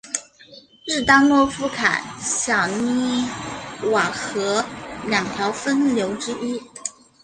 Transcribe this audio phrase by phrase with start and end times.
[0.87, 3.29] 日当诺夫卡小涅
[3.91, 4.65] 瓦河
[5.05, 6.59] 两条分流之一。